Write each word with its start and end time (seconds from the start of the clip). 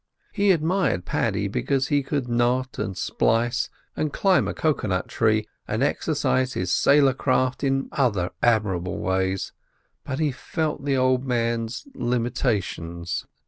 He 0.33 0.49
admired 0.49 1.05
Paddy 1.05 1.47
because 1.47 1.89
he 1.89 2.01
could 2.01 2.27
knot, 2.27 2.79
and 2.79 2.97
splice, 2.97 3.69
and 3.95 4.11
climb 4.11 4.47
a 4.47 4.53
cocoa 4.55 4.87
nut 4.87 5.07
tree, 5.07 5.47
and 5.67 5.83
exercise 5.83 6.53
his 6.53 6.73
sailor 6.73 7.13
craft 7.13 7.63
in 7.63 7.87
other 7.91 8.31
admirable 8.41 8.97
ways, 8.97 9.53
but 10.03 10.17
he 10.17 10.31
felt 10.31 10.85
the 10.85 10.97
old 10.97 11.23
man's 11.27 11.85
limitations. 11.93 13.27